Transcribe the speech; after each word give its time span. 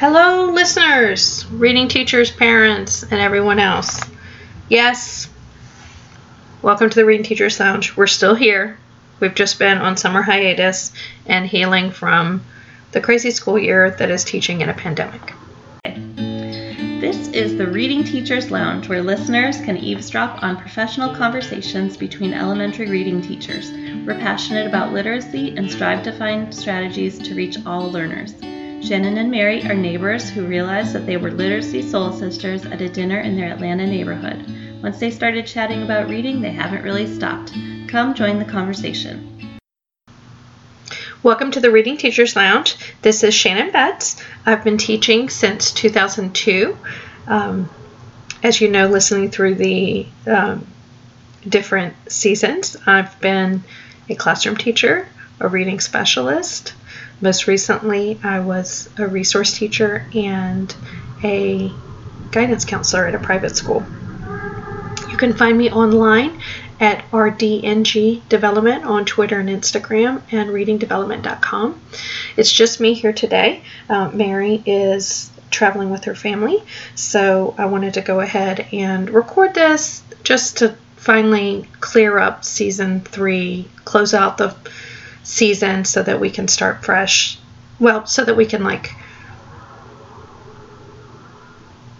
Hello, 0.00 0.50
listeners, 0.50 1.44
reading 1.50 1.86
teachers, 1.86 2.30
parents, 2.30 3.02
and 3.02 3.20
everyone 3.20 3.58
else. 3.58 4.00
Yes, 4.70 5.28
welcome 6.62 6.88
to 6.88 6.96
the 6.96 7.04
Reading 7.04 7.26
Teachers 7.26 7.60
Lounge. 7.60 7.94
We're 7.98 8.06
still 8.06 8.34
here. 8.34 8.78
We've 9.20 9.34
just 9.34 9.58
been 9.58 9.76
on 9.76 9.98
summer 9.98 10.22
hiatus 10.22 10.94
and 11.26 11.46
healing 11.46 11.90
from 11.90 12.42
the 12.92 13.02
crazy 13.02 13.30
school 13.30 13.58
year 13.58 13.90
that 13.90 14.10
is 14.10 14.24
teaching 14.24 14.62
in 14.62 14.70
a 14.70 14.72
pandemic. 14.72 15.34
This 15.84 17.28
is 17.28 17.58
the 17.58 17.66
Reading 17.66 18.02
Teachers 18.02 18.50
Lounge, 18.50 18.88
where 18.88 19.02
listeners 19.02 19.60
can 19.60 19.76
eavesdrop 19.76 20.42
on 20.42 20.56
professional 20.56 21.14
conversations 21.14 21.98
between 21.98 22.32
elementary 22.32 22.88
reading 22.88 23.20
teachers. 23.20 23.70
We're 24.06 24.18
passionate 24.18 24.66
about 24.66 24.94
literacy 24.94 25.54
and 25.58 25.70
strive 25.70 26.02
to 26.04 26.12
find 26.12 26.54
strategies 26.54 27.18
to 27.18 27.34
reach 27.34 27.58
all 27.66 27.92
learners. 27.92 28.32
Shannon 28.82 29.18
and 29.18 29.30
Mary 29.30 29.62
are 29.64 29.74
neighbors 29.74 30.30
who 30.30 30.46
realized 30.46 30.94
that 30.94 31.04
they 31.04 31.18
were 31.18 31.30
literacy 31.30 31.82
soul 31.82 32.12
sisters 32.12 32.64
at 32.64 32.80
a 32.80 32.88
dinner 32.88 33.20
in 33.20 33.36
their 33.36 33.52
Atlanta 33.52 33.86
neighborhood. 33.86 34.42
Once 34.82 34.98
they 34.98 35.10
started 35.10 35.46
chatting 35.46 35.82
about 35.82 36.08
reading, 36.08 36.40
they 36.40 36.50
haven't 36.50 36.82
really 36.82 37.06
stopped. 37.06 37.52
Come 37.88 38.14
join 38.14 38.38
the 38.38 38.44
conversation. 38.46 39.58
Welcome 41.22 41.50
to 41.50 41.60
the 41.60 41.70
Reading 41.70 41.98
Teachers 41.98 42.34
Lounge. 42.34 42.74
This 43.02 43.22
is 43.22 43.34
Shannon 43.34 43.70
Betts. 43.70 44.20
I've 44.46 44.64
been 44.64 44.78
teaching 44.78 45.28
since 45.28 45.72
2002. 45.72 46.76
Um, 47.26 47.68
as 48.42 48.62
you 48.62 48.68
know, 48.68 48.88
listening 48.88 49.30
through 49.30 49.56
the 49.56 50.06
um, 50.26 50.66
different 51.46 51.94
seasons, 52.10 52.78
I've 52.86 53.20
been 53.20 53.62
a 54.08 54.14
classroom 54.14 54.56
teacher, 54.56 55.06
a 55.38 55.48
reading 55.48 55.80
specialist, 55.80 56.72
most 57.20 57.46
recently, 57.46 58.18
I 58.22 58.40
was 58.40 58.88
a 58.98 59.06
resource 59.06 59.56
teacher 59.56 60.06
and 60.14 60.74
a 61.22 61.72
guidance 62.30 62.64
counselor 62.64 63.06
at 63.06 63.14
a 63.14 63.18
private 63.18 63.56
school. 63.56 63.84
You 65.10 65.16
can 65.16 65.34
find 65.34 65.58
me 65.58 65.70
online 65.70 66.40
at 66.80 67.04
RDNG 67.10 68.26
Development 68.28 68.84
on 68.84 69.04
Twitter 69.04 69.38
and 69.38 69.50
Instagram 69.50 70.22
and 70.32 70.50
readingdevelopment.com. 70.50 71.80
It's 72.36 72.52
just 72.52 72.80
me 72.80 72.94
here 72.94 73.12
today. 73.12 73.62
Uh, 73.88 74.10
Mary 74.10 74.62
is 74.64 75.30
traveling 75.50 75.90
with 75.90 76.04
her 76.04 76.14
family, 76.14 76.62
so 76.94 77.54
I 77.58 77.66
wanted 77.66 77.94
to 77.94 78.00
go 78.00 78.20
ahead 78.20 78.66
and 78.72 79.10
record 79.10 79.52
this 79.54 80.02
just 80.22 80.58
to 80.58 80.74
finally 80.96 81.66
clear 81.80 82.18
up 82.18 82.44
season 82.44 83.00
three, 83.00 83.68
close 83.84 84.14
out 84.14 84.38
the 84.38 84.54
season 85.22 85.84
so 85.84 86.02
that 86.02 86.20
we 86.20 86.30
can 86.30 86.48
start 86.48 86.84
fresh. 86.84 87.38
Well, 87.78 88.06
so 88.06 88.24
that 88.24 88.36
we 88.36 88.46
can 88.46 88.64
like 88.64 88.94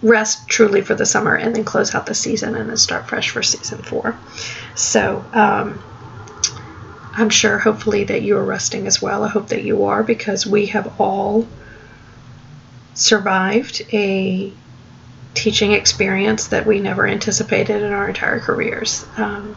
rest 0.03 0.49
truly 0.49 0.81
for 0.81 0.95
the 0.95 1.07
summer 1.07 1.35
and 1.35 1.55
then 1.55 1.65
close 1.65 1.95
out 1.95 2.07
the 2.07 2.15
season 2.15 2.55
and 2.55 2.71
then 2.71 2.77
start 2.77 3.09
fresh 3.09 3.31
for 3.31 3.43
season 3.43 3.83
four. 3.83 4.17
So, 4.75 5.25
um, 5.33 5.83
I'm 7.13 7.31
sure 7.31 7.59
hopefully 7.59 8.05
that 8.05 8.23
you 8.23 8.37
are 8.39 8.45
resting 8.45 8.87
as 8.87 9.03
well. 9.03 9.25
I 9.25 9.29
hope 9.29 9.49
that 9.49 9.63
you 9.63 9.85
are 9.85 10.03
because 10.03 10.47
we 10.47 10.67
have 10.67 11.01
all 11.01 11.47
survived 12.95 13.83
a 13.93 14.53
teaching 15.35 15.73
experience 15.73 16.49
that 16.49 16.67
we 16.67 16.81
never 16.81 17.07
anticipated 17.07 17.83
in 17.83 17.93
our 17.93 18.09
entire 18.09 18.41
careers. 18.41 19.05
Um, 19.17 19.57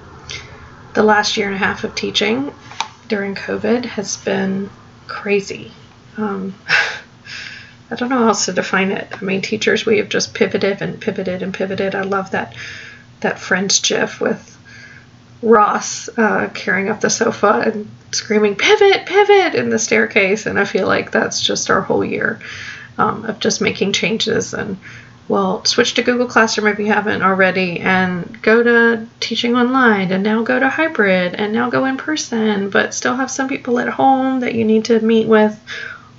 the 0.93 1.03
last 1.03 1.37
year 1.37 1.47
and 1.47 1.55
a 1.55 1.59
half 1.59 1.83
of 1.83 1.95
teaching 1.95 2.53
during 3.13 3.35
COVID 3.35 3.85
has 3.85 4.17
been 4.17 4.71
crazy. 5.05 5.71
Um, 6.17 6.55
I 7.91 7.95
don't 7.95 8.09
know 8.09 8.17
how 8.17 8.29
else 8.29 8.45
to 8.45 8.53
define 8.53 8.89
it. 8.89 9.07
I 9.11 9.23
mean, 9.23 9.43
teachers, 9.43 9.85
we 9.85 9.99
have 9.99 10.09
just 10.09 10.33
pivoted 10.33 10.81
and 10.81 10.99
pivoted 10.99 11.43
and 11.43 11.53
pivoted. 11.53 11.93
I 11.93 12.01
love 12.01 12.31
that 12.31 12.55
that 13.19 13.37
Friends 13.37 13.79
GIF 13.81 14.19
with 14.19 14.57
Ross 15.43 16.09
uh, 16.17 16.49
carrying 16.55 16.89
up 16.89 17.01
the 17.01 17.11
sofa 17.11 17.61
and 17.67 17.87
screaming 18.09 18.55
"pivot, 18.55 19.05
pivot" 19.05 19.53
in 19.53 19.69
the 19.69 19.77
staircase, 19.77 20.47
and 20.47 20.59
I 20.59 20.65
feel 20.65 20.87
like 20.87 21.11
that's 21.11 21.39
just 21.39 21.69
our 21.69 21.81
whole 21.81 22.03
year 22.03 22.39
um, 22.97 23.25
of 23.25 23.37
just 23.37 23.61
making 23.61 23.93
changes 23.93 24.55
and 24.55 24.79
well, 25.27 25.63
switch 25.65 25.93
to 25.93 26.03
Google 26.03 26.27
Classroom 26.27 26.67
if 26.67 26.79
you 26.79 26.87
haven't 26.87 27.21
already, 27.21 27.79
and 27.79 28.41
go 28.41 28.61
to 28.61 29.07
teaching 29.19 29.55
online, 29.55 30.11
and 30.11 30.23
now 30.23 30.43
go 30.43 30.59
to 30.59 30.67
hybrid, 30.67 31.33
and 31.35 31.53
now 31.53 31.69
go 31.69 31.85
in 31.85 31.97
person, 31.97 32.69
but 32.69 32.93
still 32.93 33.15
have 33.15 33.31
some 33.31 33.47
people 33.47 33.79
at 33.79 33.87
home 33.87 34.41
that 34.41 34.53
you 34.53 34.65
need 34.65 34.85
to 34.85 34.99
meet 34.99 35.27
with 35.27 35.59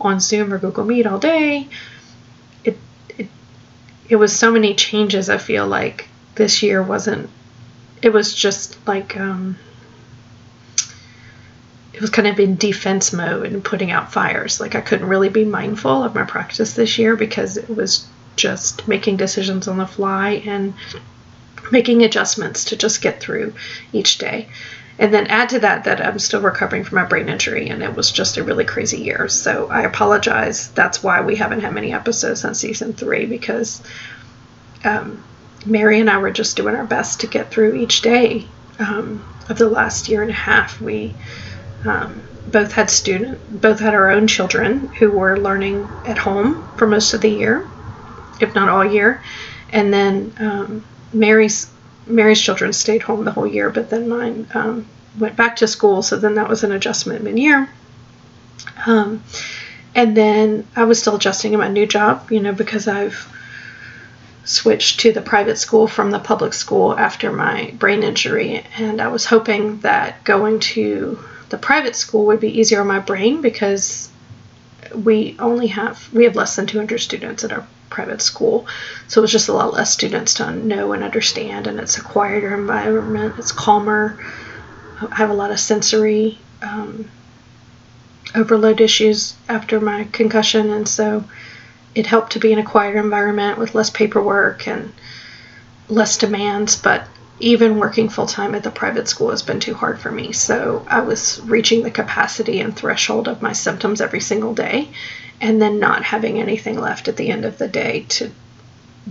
on 0.00 0.20
Zoom 0.20 0.53
or 0.53 0.59
Google 0.59 0.84
Meet 0.84 1.06
all 1.06 1.19
day. 1.19 1.69
It, 2.65 2.78
it, 3.19 3.28
it 4.09 4.16
was 4.16 4.34
so 4.34 4.50
many 4.50 4.75
changes, 4.75 5.28
I 5.28 5.38
feel 5.38 5.66
like 5.66 6.09
this 6.34 6.62
year 6.62 6.82
wasn't, 6.82 7.28
it 8.03 8.10
was 8.10 8.34
just 8.34 8.78
like, 8.86 9.16
um, 9.19 9.59
it 11.92 12.00
was 12.00 12.10
kind 12.10 12.26
of 12.26 12.41
in 12.41 12.56
defense 12.56 13.12
mode 13.12 13.53
and 13.53 13.62
putting 13.62 13.92
out 13.92 14.12
fires. 14.12 14.60
Like 14.60 14.75
I 14.75 14.81
couldn't 14.81 15.09
really 15.09 15.28
be 15.28 15.44
mindful 15.44 16.03
of 16.03 16.15
my 16.15 16.25
practice 16.25 16.72
this 16.72 16.98
year 16.98 17.15
because 17.15 17.56
it 17.56 17.69
was 17.69 18.09
just 18.37 18.87
making 18.89 19.17
decisions 19.17 19.69
on 19.69 19.78
the 19.78 19.87
fly 19.87 20.43
and 20.47 20.75
making 21.71 22.03
adjustments 22.03 22.67
to 22.67 22.77
just 22.77 23.03
get 23.03 23.21
through 23.21 23.55
each 23.93 24.19
day. 24.19 24.49
And 24.99 25.12
then 25.12 25.27
add 25.27 25.49
to 25.49 25.59
that 25.61 25.84
that 25.84 26.05
I'm 26.05 26.21
still 26.21 26.41
recovering 26.41 26.84
from 26.84 26.97
my 26.97 27.05
brain 27.05 27.28
injury, 27.28 27.69
and 27.69 27.83
it 27.83 27.97
was 27.97 28.12
just 28.12 28.37
a 28.37 28.45
really 28.45 28.65
crazy 28.65 28.99
year. 28.99 29.27
So 29.28 29.69
I 29.69 29.83
apologize. 29.83 30.69
That's 30.71 31.03
why 31.03 31.21
we 31.21 31.34
haven't 31.34 31.62
had 31.62 31.75
many 31.75 31.93
episodes 31.93 32.45
on 32.45 32.55
season 32.55 32.93
three 32.93 33.27
because 33.27 33.83
um, 34.84 35.25
Mary 35.66 35.99
and 35.99 36.09
I 36.09 36.19
were 36.19 36.31
just 36.31 36.56
doing 36.56 36.77
our 36.77 36.84
best 36.84 37.21
to 37.21 37.27
get 37.27 37.51
through 37.51 37.75
each 37.75 38.03
day 38.03 38.47
um, 38.78 39.25
of 39.49 39.59
the 39.59 39.69
last 39.69 40.09
year 40.09 40.22
and 40.22 40.31
a 40.31 40.34
half. 40.34 40.81
We 40.81 41.12
um, 41.84 42.22
both 42.47 42.72
had 42.72 42.91
student, 42.91 43.61
both 43.61 43.81
had 43.81 43.95
our 43.95 44.11
own 44.11 44.28
children 44.28 44.89
who 44.99 45.11
were 45.11 45.39
learning 45.39 45.89
at 46.05 46.19
home 46.19 46.69
for 46.77 46.87
most 46.87 47.15
of 47.15 47.21
the 47.21 47.31
year, 47.31 47.66
if 48.41 48.55
not 48.55 48.69
all 48.69 48.84
year. 48.84 49.22
And 49.71 49.93
then 49.93 50.33
um, 50.39 50.84
Mary's 51.12 51.71
Mary's 52.06 52.41
children 52.41 52.72
stayed 52.72 53.03
home 53.03 53.25
the 53.25 53.33
whole 53.33 53.47
year, 53.47 53.71
but 53.71 53.89
then 53.89 54.09
mine 54.09 54.47
um, 54.55 54.87
went 55.19 55.37
back 55.37 55.56
to 55.56 55.67
school. 55.67 56.03
So 56.03 56.17
then 56.17 56.34
that 56.34 56.49
was 56.49 56.62
an 56.62 56.72
adjustment 56.72 57.25
mid-year. 57.25 57.69
Um, 58.87 59.22
and 59.95 60.17
then 60.17 60.67
I 60.77 60.84
was 60.84 61.00
still 61.00 61.17
adjusting 61.17 61.53
in 61.53 61.61
my 61.61 61.69
new 61.69 61.87
job, 61.87 62.31
you 62.31 62.41
know, 62.41 62.53
because 62.53 62.89
I've 62.89 63.31
switched 64.45 65.01
to 65.01 65.12
the 65.12 65.22
private 65.22 65.56
school 65.56 65.87
from 65.87 66.11
the 66.11 66.19
public 66.19 66.53
school 66.53 66.99
after 66.99 67.33
my 67.33 67.72
brain 67.78 68.03
injury, 68.03 68.65
and 68.77 69.01
I 69.01 69.09
was 69.09 69.25
hoping 69.25 69.81
that 69.81 70.22
going 70.25 70.61
to 70.61 71.19
the 71.49 71.59
private 71.59 71.97
school 71.97 72.27
would 72.27 72.41
be 72.41 72.59
easier 72.61 72.81
on 72.81 72.87
my 72.87 72.99
brain 72.99 73.41
because 73.41 74.11
we 74.95 75.37
only 75.39 75.69
have 75.69 76.12
we 76.12 76.25
have 76.25 76.37
less 76.37 76.56
than 76.56 76.66
200 76.66 76.99
students 76.99 77.45
at 77.45 77.53
our 77.53 77.66
private 77.94 78.21
school. 78.21 78.66
So 79.06 79.21
it 79.21 79.22
was 79.22 79.32
just 79.32 79.49
a 79.49 79.53
lot 79.53 79.72
less 79.72 79.93
students 79.93 80.34
to 80.34 80.50
know 80.50 80.93
and 80.93 81.05
understand, 81.05 81.69
and 81.69 81.78
it's 81.78 81.97
a 81.97 82.03
quieter 82.03 82.53
environment, 82.53 83.37
it's 83.38 83.53
calmer. 83.53 84.19
I 85.00 85.15
have 85.15 85.31
a 85.31 85.34
lot 85.34 85.53
of 85.53 85.60
sensory 85.60 86.38
um, 86.60 87.09
overload 88.34 88.81
issues 88.81 89.34
after 89.49 89.81
my 89.81 90.09
concussion, 90.10 90.71
and 90.71 90.88
so 90.88 91.25
it 91.94 92.06
helped 92.06 92.33
to 92.33 92.41
be 92.41 92.53
in 92.53 92.59
a 92.59 92.65
quieter 92.65 92.99
environment 92.99 93.59
with 93.59 93.77
less 93.77 93.91
paperwork 93.91 94.66
and 94.66 94.93
less 95.88 96.16
demands. 96.16 96.75
But 96.75 97.06
even 97.38 97.78
working 97.78 98.09
full 98.09 98.27
time 98.27 98.54
at 98.56 98.65
the 98.65 98.71
private 98.71 99.09
school 99.09 99.31
has 99.31 99.43
been 99.43 99.60
too 99.60 99.75
hard 99.75 100.00
for 100.00 100.10
me. 100.10 100.33
So 100.33 100.84
I 100.88 101.00
was 101.00 101.41
reaching 101.44 101.83
the 101.83 101.91
capacity 101.91 102.60
and 102.60 102.75
threshold 102.75 103.28
of 103.28 103.43
my 103.43 103.53
symptoms 103.53 104.00
every 104.00 104.21
single 104.21 104.54
day 104.54 104.88
and 105.41 105.61
then 105.61 105.78
not 105.78 106.03
having 106.03 106.39
anything 106.39 106.81
left 106.81 107.09
at 107.09 107.16
the 107.16 107.31
end 107.31 107.45
of 107.45 107.59
the 107.59 107.69
day 107.69 108.07
to 108.09 108.31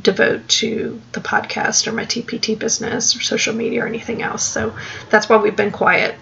devote 0.01 0.47
to 0.47 0.99
the 1.11 1.19
podcast 1.19 1.85
or 1.85 1.91
my 1.91 2.05
TPT 2.05 2.57
business 2.57 3.15
or 3.15 3.21
social 3.21 3.53
media 3.53 3.83
or 3.83 3.87
anything 3.87 4.21
else. 4.21 4.43
So 4.43 4.75
that's 5.09 5.29
why 5.29 5.37
we've 5.37 5.55
been 5.55 5.71
quiet 5.71 6.15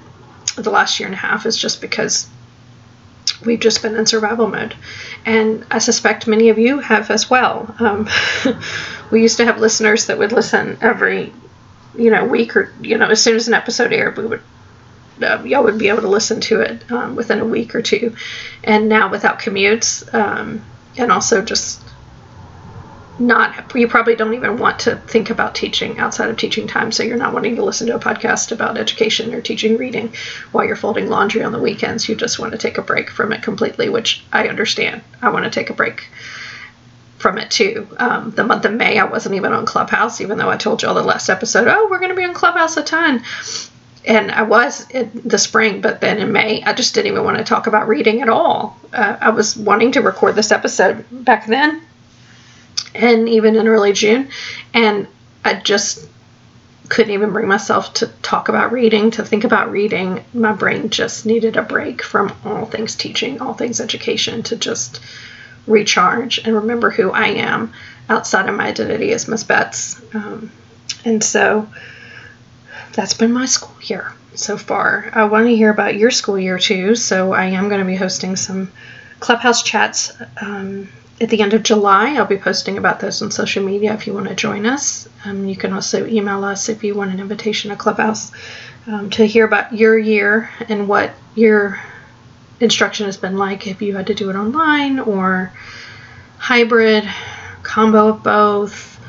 the 0.58 0.70
last 0.70 1.00
year 1.00 1.08
and 1.08 1.16
a 1.16 1.18
half 1.20 1.46
is 1.46 1.58
just 1.58 1.80
because 1.80 2.28
we've 3.46 3.60
just 3.60 3.82
been 3.82 3.96
in 3.96 4.06
survival 4.06 4.48
mode. 4.48 4.76
And 5.26 5.66
I 5.72 5.80
suspect 5.80 6.28
many 6.28 6.50
of 6.50 6.58
you 6.58 6.80
have 6.80 7.10
as 7.10 7.30
well. 7.30 7.74
Um, 7.80 8.10
we 9.12 9.22
used 9.22 9.38
to 9.38 9.46
have 9.46 9.60
listeners 9.60 10.08
that 10.08 10.18
would 10.18 10.32
listen 10.32 10.78
every, 10.82 11.34
you 11.96 12.12
know, 12.12 12.26
week 12.26 12.56
or, 12.56 12.74
you 12.82 12.98
know, 12.98 13.08
as 13.08 13.24
soon 13.24 13.36
as 13.36 13.48
an 13.48 13.54
episode 13.54 13.94
aired, 13.94 14.18
we 14.18 14.26
would 14.26 14.42
uh, 15.24 15.42
y'all 15.44 15.64
would 15.64 15.78
be 15.78 15.90
able 15.90 16.02
to 16.02 16.08
listen 16.08 16.42
to 16.42 16.62
it 16.62 16.90
um, 16.92 17.16
within 17.16 17.40
a 17.40 17.46
week 17.46 17.76
or 17.76 17.82
two. 17.82 18.16
And 18.64 18.90
now 18.90 19.10
without 19.10 19.40
commutes, 19.40 20.14
um, 20.14 20.64
and 20.98 21.12
also 21.12 21.42
just 21.42 21.82
not, 23.20 23.76
you 23.76 23.88
probably 23.88 24.16
don't 24.16 24.34
even 24.34 24.58
want 24.58 24.80
to 24.80 24.96
think 24.96 25.30
about 25.30 25.54
teaching 25.54 26.00
outside 26.00 26.30
of 26.30 26.38
teaching 26.38 26.68
time. 26.68 26.92
So 26.92 27.04
you're 27.04 27.18
not 27.18 27.34
wanting 27.34 27.56
to 27.58 27.64
listen 27.64 27.88
to 27.88 27.96
a 27.96 28.00
podcast 28.00 28.52
about 28.52 28.78
education 28.78 29.34
or 29.34 29.42
teaching 29.42 29.78
reading 29.78 30.14
while 30.52 30.66
you're 30.66 30.76
folding 30.76 31.08
laundry 31.08 31.44
on 31.44 31.52
the 31.52 31.60
weekends. 31.60 32.10
You 32.10 32.16
just 32.16 32.40
want 32.40 32.52
to 32.54 32.58
take 32.58 32.78
a 32.78 32.82
break 32.82 33.10
from 33.10 33.32
it 33.32 33.44
completely, 33.44 33.90
which 33.90 34.24
I 34.34 34.48
understand. 34.48 35.02
I 35.22 35.30
want 35.30 35.46
to 35.46 35.52
take 35.52 35.70
a 35.70 35.74
break 35.74 36.08
from 37.20 37.38
it 37.38 37.52
too. 37.52 37.88
Um, 37.98 38.32
the 38.32 38.44
month 38.44 38.66
of 38.66 38.74
May, 38.74 38.98
I 38.98 39.06
wasn't 39.06 39.36
even 39.36 39.54
on 39.54 39.66
Clubhouse, 39.66 40.20
even 40.22 40.38
though 40.38 40.50
I 40.50 40.58
told 40.58 40.82
y'all 40.82 40.96
the 40.96 41.04
last 41.04 41.30
episode, 41.30 41.68
oh, 41.68 41.88
we're 41.90 42.00
going 42.00 42.10
to 42.10 42.16
be 42.16 42.24
on 42.24 42.34
Clubhouse 42.34 42.78
a 42.78 42.84
ton. 42.84 43.24
And 44.06 44.32
I 44.32 44.44
was 44.44 44.90
in 44.90 45.12
the 45.26 45.38
spring, 45.38 45.82
but 45.82 46.02
then 46.02 46.18
in 46.18 46.32
May, 46.32 46.64
I 46.64 46.74
just 46.74 46.96
didn't 46.96 47.12
even 47.12 47.24
want 47.24 47.38
to 47.38 47.44
talk 47.44 47.68
about 47.68 47.88
reading 47.88 48.22
at 48.22 48.30
all. 48.30 48.80
Uh, 48.92 49.18
I 49.22 49.30
was 49.30 49.56
wanting 49.56 49.92
to 49.94 50.02
record 50.02 50.36
this 50.36 50.52
episode 50.52 51.06
back 51.12 51.46
then 51.46 51.82
and 52.96 53.30
even 53.30 53.56
in 53.56 53.68
early 53.68 53.94
June. 53.94 54.30
And 54.74 55.08
I 55.46 55.54
just 55.54 56.08
couldn't 56.90 57.14
even 57.14 57.32
bring 57.32 57.48
myself 57.48 57.94
to 57.96 58.08
talk 58.22 58.50
about 58.50 58.72
reading, 58.72 59.12
to 59.12 59.24
think 59.24 59.44
about 59.44 59.72
reading. 59.72 60.26
My 60.34 60.52
brain 60.52 60.90
just 60.90 61.26
needed 61.26 61.56
a 61.56 61.62
break 61.62 62.04
from 62.04 62.36
all 62.44 62.66
things 62.66 62.96
teaching, 62.96 63.40
all 63.40 63.54
things 63.54 63.80
education, 63.80 64.44
to 64.44 64.56
just 64.56 65.00
recharge 65.68 66.40
and 66.40 66.56
remember 66.56 66.90
who 66.90 67.12
I 67.12 67.28
am 67.28 67.72
outside 68.10 68.50
of 68.50 68.56
my 68.56 68.68
identity 68.68 69.14
as 69.14 69.28
Miss 69.28 69.44
Betts. 69.44 70.02
Um, 70.14 70.52
and 71.06 71.24
so 71.24 71.70
that's 72.94 73.14
been 73.14 73.32
my 73.32 73.46
school 73.46 73.76
year 73.82 74.12
so 74.36 74.58
far. 74.58 75.10
I 75.14 75.26
want 75.26 75.48
to 75.48 75.56
hear 75.56 75.70
about 75.70 75.96
your 75.96 76.12
school 76.12 76.40
year 76.40 76.60
too, 76.60 76.96
so 76.96 77.34
I 77.34 77.46
am 77.46 77.70
going 77.70 77.80
to 77.80 77.86
be 77.86 77.96
hosting 77.96 78.36
some 78.36 78.72
clubhouse 79.20 79.64
chats 79.64 80.12
um, 80.42 80.90
at 81.20 81.30
the 81.30 81.42
end 81.42 81.54
of 81.54 81.64
July. 81.64 82.16
I'll 82.16 82.26
be 82.26 82.38
posting 82.38 82.78
about 82.78 83.00
those 83.00 83.22
on 83.22 83.32
social 83.32 83.64
media 83.64 83.94
if 83.94 84.08
you 84.08 84.14
want 84.14 84.28
to 84.28 84.36
join 84.36 84.66
us. 84.66 85.08
Um, 85.26 85.46
you 85.46 85.56
can 85.56 85.74
also 85.74 86.06
email 86.06 86.44
us 86.44 86.70
if 86.70 86.84
you 86.84 86.96
want 86.96 87.14
an 87.14 87.20
invitation 87.20 87.70
to 87.70 87.78
Clubhouse 87.78 88.32
um, 88.88 89.10
to 89.12 89.26
hear 89.26 89.46
about 89.46 89.74
your 89.76 89.98
year 89.98 90.50
and 90.68 90.88
what 90.88 91.12
your 91.36 91.80
instruction 92.60 93.06
has 93.06 93.18
been 93.18 93.38
like 93.38 93.68
if 93.68 93.82
you 93.82 93.96
had 93.96 94.08
to 94.08 94.14
do 94.14 94.30
it 94.30 94.36
online 94.36 95.00
or 95.00 95.52
hybrid, 96.38 97.08
combo 97.64 98.10
of 98.10 98.24
both. 98.24 99.00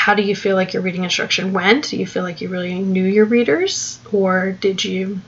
How 0.00 0.14
do 0.14 0.22
you 0.22 0.34
feel 0.34 0.56
like 0.56 0.72
your 0.72 0.82
reading 0.82 1.04
instruction 1.04 1.52
went? 1.52 1.90
Do 1.90 1.98
you 1.98 2.06
feel 2.06 2.22
like 2.22 2.40
you 2.40 2.48
really 2.48 2.78
knew 2.78 3.04
your 3.04 3.26
readers? 3.26 3.98
Or 4.10 4.50
did 4.50 4.82
you, 4.82 5.20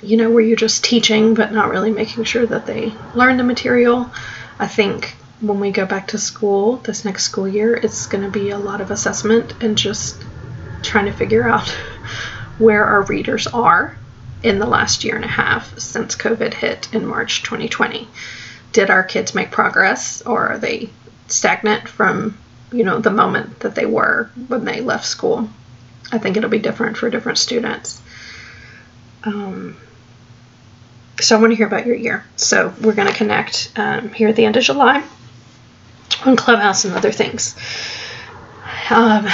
you 0.00 0.16
know, 0.16 0.30
were 0.30 0.40
you 0.40 0.54
just 0.54 0.84
teaching 0.84 1.34
but 1.34 1.50
not 1.50 1.68
really 1.68 1.90
making 1.90 2.22
sure 2.22 2.46
that 2.46 2.66
they 2.66 2.92
learned 3.12 3.40
the 3.40 3.44
material? 3.44 4.08
I 4.60 4.68
think 4.68 5.16
when 5.40 5.58
we 5.58 5.72
go 5.72 5.84
back 5.84 6.06
to 6.08 6.16
school 6.16 6.76
this 6.76 7.04
next 7.04 7.24
school 7.24 7.48
year, 7.48 7.74
it's 7.74 8.06
going 8.06 8.22
to 8.22 8.30
be 8.30 8.50
a 8.50 8.56
lot 8.56 8.80
of 8.80 8.92
assessment 8.92 9.52
and 9.60 9.76
just 9.76 10.22
trying 10.82 11.06
to 11.06 11.12
figure 11.12 11.48
out 11.48 11.68
where 12.58 12.84
our 12.84 13.02
readers 13.02 13.48
are 13.48 13.98
in 14.44 14.60
the 14.60 14.66
last 14.66 15.02
year 15.02 15.16
and 15.16 15.24
a 15.24 15.28
half 15.42 15.76
since 15.76 16.14
COVID 16.14 16.54
hit 16.54 16.88
in 16.94 17.04
March 17.04 17.42
2020. 17.42 18.06
Did 18.70 18.90
our 18.90 19.02
kids 19.02 19.34
make 19.34 19.50
progress 19.50 20.22
or 20.22 20.50
are 20.50 20.58
they 20.58 20.90
stagnant 21.26 21.88
from, 21.88 22.38
you 22.72 22.84
know, 22.84 22.98
the 22.98 23.10
moment 23.10 23.60
that 23.60 23.74
they 23.74 23.86
were 23.86 24.30
when 24.48 24.64
they 24.64 24.80
left 24.80 25.06
school? 25.06 25.48
I 26.12 26.18
think 26.18 26.36
it'll 26.36 26.50
be 26.50 26.58
different 26.58 26.96
for 26.96 27.08
different 27.10 27.38
students. 27.38 28.00
Um, 29.22 29.76
so 31.20 31.36
I 31.36 31.40
want 31.40 31.52
to 31.52 31.56
hear 31.56 31.66
about 31.66 31.86
your 31.86 31.96
year. 31.96 32.24
So 32.36 32.74
we're 32.80 32.94
going 32.94 33.08
to 33.08 33.14
connect 33.14 33.72
um, 33.76 34.10
here 34.10 34.28
at 34.28 34.36
the 34.36 34.44
end 34.44 34.56
of 34.56 34.62
July 34.62 35.04
on 36.24 36.36
Clubhouse 36.36 36.84
and 36.84 36.94
other 36.94 37.12
things. 37.12 37.54
Um, 38.90 39.28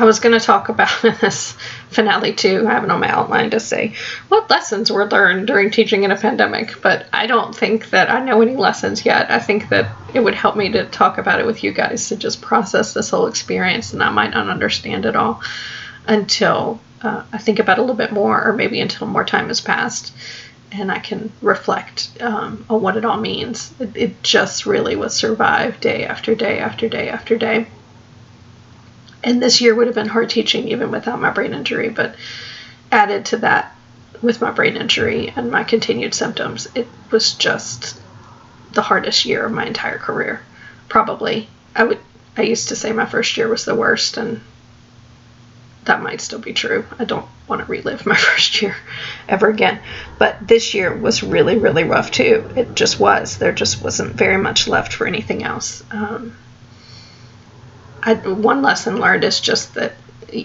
I 0.00 0.04
was 0.04 0.18
going 0.18 0.38
to 0.38 0.44
talk 0.44 0.70
about 0.70 1.04
in 1.04 1.14
this 1.20 1.52
finale 1.90 2.32
too. 2.32 2.64
I 2.66 2.72
have 2.72 2.84
it 2.84 2.90
on 2.90 3.00
my 3.00 3.10
outline 3.10 3.50
to 3.50 3.60
say 3.60 3.94
what 4.28 4.48
lessons 4.48 4.90
were 4.90 5.06
learned 5.06 5.46
during 5.46 5.70
teaching 5.70 6.04
in 6.04 6.10
a 6.10 6.16
pandemic, 6.16 6.80
but 6.80 7.06
I 7.12 7.26
don't 7.26 7.54
think 7.54 7.90
that 7.90 8.10
I 8.10 8.24
know 8.24 8.40
any 8.40 8.56
lessons 8.56 9.04
yet. 9.04 9.30
I 9.30 9.38
think 9.38 9.68
that 9.68 9.94
it 10.14 10.20
would 10.20 10.34
help 10.34 10.56
me 10.56 10.72
to 10.72 10.86
talk 10.86 11.18
about 11.18 11.38
it 11.38 11.44
with 11.44 11.62
you 11.62 11.72
guys 11.72 12.08
to 12.08 12.16
just 12.16 12.40
process 12.40 12.94
this 12.94 13.10
whole 13.10 13.26
experience, 13.26 13.92
and 13.92 14.02
I 14.02 14.08
might 14.08 14.30
not 14.30 14.48
understand 14.48 15.04
it 15.04 15.16
all 15.16 15.42
until 16.06 16.80
uh, 17.02 17.22
I 17.30 17.36
think 17.36 17.58
about 17.58 17.76
it 17.76 17.80
a 17.80 17.82
little 17.82 17.96
bit 17.96 18.10
more, 18.10 18.42
or 18.42 18.54
maybe 18.54 18.80
until 18.80 19.06
more 19.06 19.24
time 19.24 19.48
has 19.48 19.60
passed 19.60 20.14
and 20.72 20.90
I 20.90 21.00
can 21.00 21.32
reflect 21.42 22.10
um, 22.22 22.64
on 22.70 22.80
what 22.80 22.96
it 22.96 23.04
all 23.04 23.18
means. 23.18 23.74
It, 23.80 23.96
it 23.96 24.22
just 24.22 24.66
really 24.66 24.94
was 24.96 25.14
survive 25.14 25.80
day 25.80 26.04
after 26.04 26.34
day 26.34 26.60
after 26.60 26.88
day 26.88 27.08
after 27.08 27.36
day 27.36 27.66
and 29.22 29.42
this 29.42 29.60
year 29.60 29.74
would 29.74 29.86
have 29.86 29.94
been 29.94 30.08
hard 30.08 30.30
teaching 30.30 30.68
even 30.68 30.90
without 30.90 31.20
my 31.20 31.30
brain 31.30 31.52
injury, 31.52 31.88
but 31.88 32.14
added 32.90 33.26
to 33.26 33.36
that 33.38 33.74
with 34.22 34.40
my 34.40 34.50
brain 34.50 34.76
injury 34.76 35.32
and 35.34 35.50
my 35.50 35.64
continued 35.64 36.14
symptoms, 36.14 36.68
it 36.74 36.86
was 37.10 37.34
just 37.34 38.00
the 38.72 38.82
hardest 38.82 39.24
year 39.24 39.44
of 39.44 39.52
my 39.52 39.66
entire 39.66 39.98
career. 39.98 40.40
Probably. 40.88 41.48
I 41.74 41.84
would 41.84 41.98
I 42.36 42.42
used 42.42 42.68
to 42.68 42.76
say 42.76 42.92
my 42.92 43.06
first 43.06 43.36
year 43.36 43.48
was 43.48 43.64
the 43.64 43.74
worst 43.74 44.16
and 44.16 44.40
that 45.84 46.02
might 46.02 46.20
still 46.20 46.38
be 46.38 46.52
true. 46.52 46.84
I 46.98 47.04
don't 47.04 47.26
want 47.48 47.64
to 47.64 47.70
relive 47.70 48.06
my 48.06 48.16
first 48.30 48.62
year 48.62 48.76
ever 49.28 49.48
again. 49.48 49.80
But 50.18 50.36
this 50.46 50.74
year 50.74 50.94
was 50.94 51.22
really, 51.22 51.58
really 51.58 51.84
rough 51.84 52.10
too. 52.10 52.48
It 52.54 52.74
just 52.74 53.00
was. 53.00 53.38
There 53.38 53.52
just 53.52 53.82
wasn't 53.82 54.14
very 54.14 54.36
much 54.36 54.68
left 54.68 54.92
for 54.92 55.06
anything 55.06 55.42
else. 55.42 55.82
Um, 55.90 56.36
I, 58.02 58.14
one 58.14 58.62
lesson 58.62 58.98
learned 58.98 59.24
is 59.24 59.40
just 59.40 59.74
that 59.74 59.92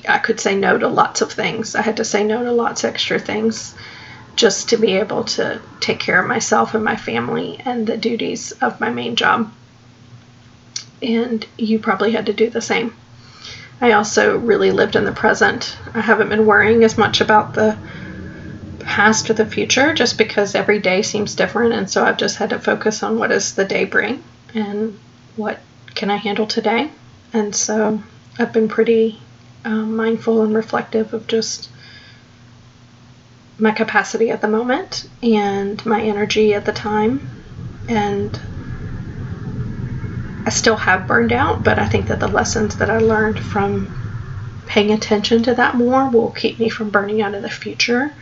I 0.08 0.18
could 0.18 0.40
say 0.40 0.56
no 0.56 0.78
to 0.78 0.88
lots 0.88 1.22
of 1.22 1.32
things. 1.32 1.76
I 1.76 1.82
had 1.82 1.98
to 1.98 2.06
say 2.06 2.24
no 2.24 2.44
to 2.44 2.52
lots 2.52 2.84
of 2.84 2.90
extra 2.90 3.20
things 3.20 3.76
just 4.36 4.70
to 4.70 4.78
be 4.78 4.94
able 4.94 5.24
to 5.24 5.62
take 5.80 6.00
care 6.00 6.20
of 6.20 6.28
myself 6.28 6.74
and 6.74 6.84
my 6.84 6.96
family 6.96 7.62
and 7.64 7.88
the 7.88 7.98
duties 7.98 8.52
of 8.54 8.80
my 8.80 8.90
main 8.90 9.16
job. 9.16 9.52
And 11.02 11.46
you 11.58 11.80
probably 11.80 12.12
had 12.12 12.26
to 12.26 12.34
do 12.34 12.50
the 12.50 12.62
same. 12.62 12.96
I 13.80 13.94
also 13.94 14.38
really 14.38 14.72
lived 14.72 14.96
in 14.96 15.06
the 15.06 15.12
present. 15.12 15.78
I 15.94 16.02
haven't 16.02 16.30
been 16.30 16.46
worrying 16.46 16.84
as 16.84 16.98
much 16.98 17.22
about 17.22 17.54
the 17.54 17.78
past 18.80 19.30
or 19.30 19.34
the 19.34 19.46
future 19.46 19.94
just 19.94 20.18
because 20.18 20.56
every 20.56 20.80
day 20.80 21.02
seems 21.02 21.36
different. 21.36 21.74
And 21.74 21.90
so 21.90 22.04
I've 22.04 22.18
just 22.18 22.38
had 22.38 22.50
to 22.50 22.60
focus 22.60 23.04
on 23.04 23.20
what 23.20 23.30
does 23.30 23.56
the 23.56 23.66
day 23.66 23.86
bring 23.86 24.24
and 24.54 24.98
what 25.36 25.60
can 25.94 26.10
I 26.10 26.18
handle 26.18 26.48
today 26.48 26.90
and 27.36 27.54
so 27.54 28.02
I've 28.40 28.54
been 28.54 28.70
pretty 28.70 29.20
um, 29.66 29.98
mindful 29.98 30.42
and 30.42 30.56
reflective 30.56 31.14
of 31.14 31.28
just 31.28 31.70
my 33.60 33.72
capacity 33.72 34.30
at 34.32 34.40
the 34.40 34.48
moment 34.48 35.10
and 35.22 35.86
my 35.86 36.02
energy 36.02 36.54
at 36.54 36.64
the 36.64 36.72
time. 36.72 37.28
And 37.90 38.40
I 40.46 40.50
still 40.50 40.78
have 40.78 41.08
burned 41.08 41.34
out, 41.34 41.62
but 41.62 41.78
I 41.78 41.90
think 41.90 42.08
that 42.08 42.22
the 42.22 42.30
lessons 42.30 42.78
that 42.78 42.90
I 42.90 43.00
learned 43.00 43.40
from 43.40 43.94
paying 44.66 44.92
attention 44.92 45.44
to 45.44 45.56
that 45.56 45.76
more 45.76 46.10
will 46.10 46.32
keep 46.32 46.58
me 46.58 46.70
from 46.70 46.90
burning 46.90 47.22
out 47.22 47.36
in 47.36 47.42
the 47.42 47.50
future, 47.50 48.14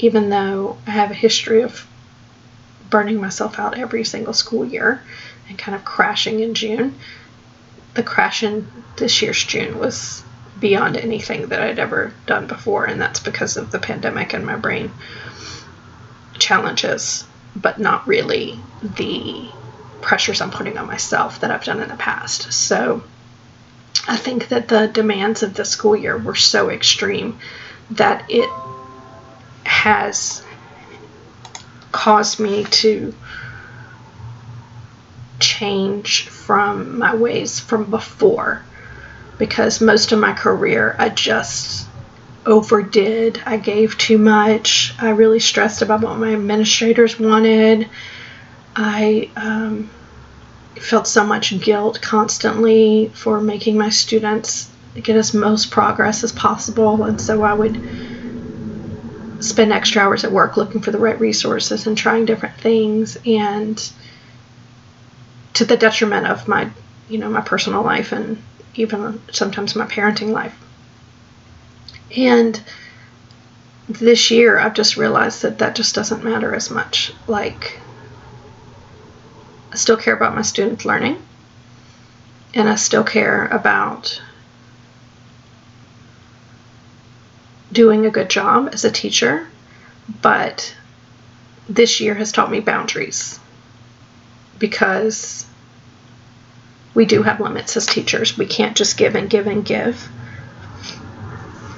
even 0.00 0.28
though 0.28 0.76
I 0.88 0.90
have 0.90 1.12
a 1.12 1.14
history 1.14 1.62
of 1.62 1.86
burning 2.90 3.20
myself 3.20 3.60
out 3.60 3.78
every 3.78 4.02
single 4.02 4.34
school 4.34 4.64
year 4.64 5.00
and 5.48 5.56
kind 5.56 5.76
of 5.76 5.84
crashing 5.84 6.40
in 6.40 6.54
June 6.54 6.96
the 7.94 8.02
crash 8.02 8.42
in 8.42 8.70
this 8.96 9.22
year's 9.22 9.42
June 9.42 9.78
was 9.78 10.22
beyond 10.58 10.96
anything 10.96 11.48
that 11.48 11.60
I'd 11.60 11.78
ever 11.78 12.12
done 12.26 12.46
before, 12.46 12.84
and 12.84 13.00
that's 13.00 13.20
because 13.20 13.56
of 13.56 13.70
the 13.70 13.78
pandemic 13.78 14.32
and 14.34 14.44
my 14.44 14.56
brain 14.56 14.92
challenges, 16.38 17.24
but 17.56 17.78
not 17.78 18.06
really 18.06 18.58
the 18.82 19.48
pressures 20.02 20.40
I'm 20.40 20.50
putting 20.50 20.78
on 20.78 20.86
myself 20.86 21.40
that 21.40 21.50
I've 21.50 21.64
done 21.64 21.80
in 21.80 21.88
the 21.88 21.96
past. 21.96 22.52
So 22.52 23.02
I 24.06 24.16
think 24.16 24.48
that 24.48 24.68
the 24.68 24.86
demands 24.86 25.42
of 25.42 25.54
the 25.54 25.64
school 25.64 25.96
year 25.96 26.16
were 26.16 26.34
so 26.34 26.70
extreme 26.70 27.38
that 27.90 28.24
it 28.28 28.48
has 29.64 30.42
caused 31.92 32.38
me 32.38 32.64
to 32.64 33.14
change 35.60 36.26
from 36.26 36.98
my 36.98 37.14
ways 37.14 37.60
from 37.60 37.84
before 37.90 38.62
because 39.36 39.82
most 39.82 40.10
of 40.10 40.18
my 40.18 40.32
career 40.32 40.96
I 40.98 41.10
just 41.10 41.86
overdid. 42.46 43.42
I 43.44 43.58
gave 43.58 43.98
too 43.98 44.16
much. 44.16 44.94
I 44.98 45.10
really 45.10 45.38
stressed 45.38 45.82
about 45.82 46.00
what 46.00 46.18
my 46.18 46.32
administrators 46.32 47.20
wanted. 47.20 47.88
I 48.74 49.30
um, 49.36 49.90
felt 50.76 51.06
so 51.06 51.24
much 51.24 51.60
guilt 51.60 52.00
constantly 52.00 53.10
for 53.14 53.38
making 53.42 53.76
my 53.76 53.90
students 53.90 54.70
get 54.94 55.16
as 55.16 55.34
most 55.34 55.70
progress 55.70 56.24
as 56.24 56.32
possible, 56.32 57.04
and 57.04 57.20
so 57.20 57.42
I 57.42 57.52
would 57.52 57.76
spend 59.40 59.72
extra 59.72 60.02
hours 60.02 60.24
at 60.24 60.32
work 60.32 60.56
looking 60.56 60.80
for 60.80 60.90
the 60.90 60.98
right 60.98 61.20
resources 61.20 61.86
and 61.86 61.96
trying 61.98 62.24
different 62.24 62.56
things 62.56 63.18
and 63.26 63.90
to 65.60 65.66
the 65.66 65.76
detriment 65.76 66.26
of 66.26 66.48
my, 66.48 66.70
you 67.10 67.18
know, 67.18 67.28
my 67.28 67.42
personal 67.42 67.82
life 67.82 68.12
and 68.12 68.42
even 68.76 69.20
sometimes 69.30 69.76
my 69.76 69.84
parenting 69.84 70.30
life. 70.30 70.58
And 72.16 72.58
this 73.86 74.30
year, 74.30 74.58
I've 74.58 74.72
just 74.72 74.96
realized 74.96 75.42
that 75.42 75.58
that 75.58 75.74
just 75.74 75.94
doesn't 75.94 76.24
matter 76.24 76.54
as 76.54 76.70
much. 76.70 77.12
Like, 77.26 77.78
I 79.70 79.76
still 79.76 79.98
care 79.98 80.16
about 80.16 80.34
my 80.34 80.40
students 80.40 80.86
learning, 80.86 81.20
and 82.54 82.66
I 82.66 82.76
still 82.76 83.04
care 83.04 83.48
about 83.48 84.18
doing 87.70 88.06
a 88.06 88.10
good 88.10 88.30
job 88.30 88.70
as 88.72 88.86
a 88.86 88.90
teacher, 88.90 89.46
but 90.22 90.74
this 91.68 92.00
year 92.00 92.14
has 92.14 92.32
taught 92.32 92.50
me 92.50 92.60
boundaries 92.60 93.38
because 94.58 95.46
we 96.94 97.04
do 97.04 97.22
have 97.22 97.40
limits 97.40 97.76
as 97.76 97.86
teachers. 97.86 98.36
We 98.36 98.46
can't 98.46 98.76
just 98.76 98.96
give 98.96 99.14
and 99.14 99.30
give 99.30 99.46
and 99.46 99.64
give 99.64 100.08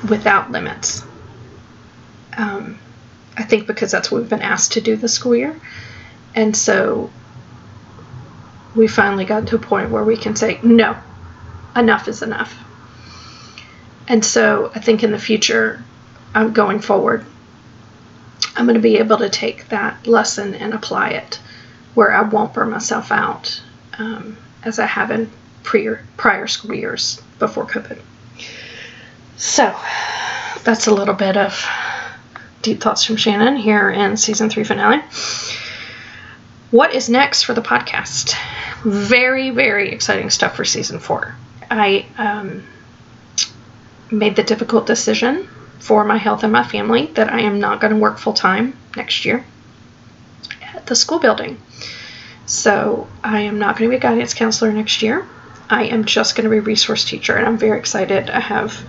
without 0.09 0.51
limits. 0.51 1.05
Um, 2.37 2.79
I 3.37 3.43
think 3.45 3.67
because 3.67 3.91
that's 3.91 4.11
what 4.11 4.21
we've 4.21 4.31
been 4.31 4.43
asked 4.43 4.73
to 4.73 4.81
do 4.81 4.97
this 4.97 5.15
school 5.15 5.37
year. 5.37 5.61
And 6.35 6.57
so 6.57 7.11
we 8.75 8.89
finally 8.89 9.25
got 9.25 9.47
to 9.49 9.57
a 9.57 9.59
point 9.59 9.91
where 9.91 10.05
we 10.05 10.17
can 10.17 10.35
say, 10.35 10.59
no, 10.63 10.97
enough 11.77 12.09
is 12.09 12.23
enough. 12.23 12.57
And 14.09 14.25
so 14.25 14.71
I 14.75 14.81
think 14.81 15.03
in 15.03 15.13
the 15.13 15.19
future, 15.19 15.83
I'm 16.35 16.53
going 16.53 16.81
forward, 16.81 17.25
I'm 18.57 18.65
going 18.65 18.75
to 18.75 18.81
be 18.81 18.97
able 18.97 19.19
to 19.19 19.29
take 19.29 19.69
that 19.69 20.07
lesson 20.07 20.55
and 20.55 20.75
apply 20.75 21.11
it 21.11 21.39
where 21.95 22.13
I 22.13 22.23
won't 22.23 22.55
burn 22.55 22.71
myself 22.71 23.13
out 23.13 23.63
um, 23.99 24.37
as 24.65 24.79
I 24.79 24.87
have 24.87 25.11
in 25.11 25.31
prior, 25.63 26.05
prior 26.17 26.47
school 26.47 26.75
years 26.75 27.21
before 27.39 27.67
COVID. 27.67 27.99
So 29.37 29.75
that's 30.65 30.87
a 30.87 30.95
little 30.95 31.15
bit 31.15 31.37
of 31.37 31.67
deep 32.63 32.81
thoughts 32.81 33.05
from 33.05 33.17
Shannon 33.17 33.57
here 33.57 33.91
in 33.91 34.17
season 34.17 34.49
three 34.49 34.65
finale. 34.65 35.03
What 36.71 36.95
is 36.95 37.09
next 37.09 37.43
for 37.43 37.55
the 37.55 37.61
podcast? 37.61 38.35
Very, 38.83 39.51
very 39.51 39.91
exciting 39.91 40.31
stuff 40.31 40.57
for 40.57 40.65
season 40.65 40.99
four. 40.99 41.37
I 41.71 42.07
um, 42.19 42.65
made 44.11 44.37
the 44.37 44.43
difficult 44.43 44.87
decision 44.87 45.49
for 45.79 46.05
my 46.05 46.17
health 46.17 46.45
and 46.45 46.53
my 46.53 46.63
family 46.63 47.07
that 47.15 47.33
I 47.33 47.41
am 47.41 47.59
not 47.59 47.81
going 47.81 47.93
to 47.93 47.99
work 47.99 48.19
full 48.19 48.33
time 48.33 48.77
next 48.97 49.25
year 49.25 49.45
at 50.75 50.87
the 50.87 50.95
school 50.95 51.19
building. 51.19 51.61
So 52.47 53.09
I 53.23 53.41
am 53.41 53.59
not 53.59 53.77
going 53.77 53.91
to 53.91 53.95
be 53.95 53.99
a 53.99 54.01
guidance 54.01 54.35
counselor 54.35 54.73
next 54.73 55.03
year. 55.03 55.27
I 55.71 55.85
am 55.85 56.05
just 56.05 56.37
going 56.37 56.45
to 56.45 56.51
be 56.51 56.59
a 56.59 56.63
resource 56.63 57.05
teacher, 57.05 57.35
and 57.35 57.47
I'm 57.47 57.57
very 57.57 57.79
excited. 57.79 58.29
I 58.29 58.41
have 58.41 58.85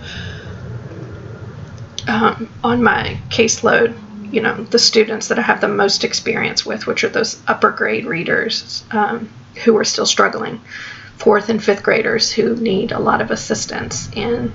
um, 2.06 2.48
on 2.62 2.82
my 2.82 3.18
caseload, 3.30 3.96
you 4.30 4.42
know, 4.42 4.64
the 4.64 4.78
students 4.78 5.28
that 5.28 5.38
I 5.38 5.42
have 5.42 5.60
the 5.60 5.68
most 5.68 6.04
experience 6.04 6.66
with, 6.66 6.86
which 6.86 7.04
are 7.04 7.08
those 7.08 7.40
upper 7.46 7.70
grade 7.70 8.04
readers 8.04 8.84
um, 8.90 9.30
who 9.64 9.76
are 9.78 9.84
still 9.84 10.06
struggling, 10.06 10.60
fourth 11.16 11.48
and 11.48 11.62
fifth 11.62 11.82
graders 11.82 12.30
who 12.32 12.56
need 12.56 12.92
a 12.92 12.98
lot 12.98 13.22
of 13.22 13.30
assistance 13.30 14.10
in 14.12 14.52